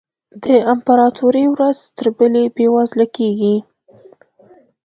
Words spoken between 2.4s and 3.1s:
بېوزله